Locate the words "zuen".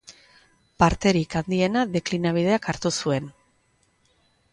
3.03-3.29